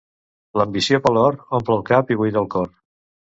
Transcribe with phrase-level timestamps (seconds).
[0.59, 2.73] L'ambició per l'or omple el cap i buida el cor.